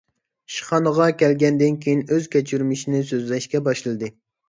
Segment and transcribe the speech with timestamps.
[0.51, 4.15] ئىشخانىغا كەلگەندىن كېيىن ئۆز كەچۈرمىشىنى سۆزلەشكە باشلىدى.